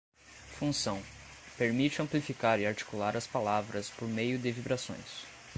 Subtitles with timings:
[0.57, 0.99] Função:
[1.59, 5.27] permite amplificar e articular as palavras por meio de vibrações.